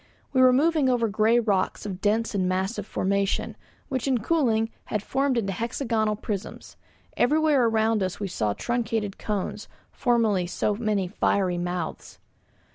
[0.33, 3.55] We were moving over grey rocks of dense and massive formation,
[3.87, 6.75] which in cooling had formed into hexagonal prisms.
[7.15, 12.17] Everywhere around us we saw truncated cones, formerly so many fiery mouths.